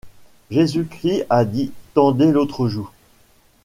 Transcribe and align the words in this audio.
Jésus-Christ 0.49 1.27
a 1.29 1.45
dit: 1.45 1.71
Tendez 1.93 2.31
l’autre 2.31 2.67
joue. 2.67 2.89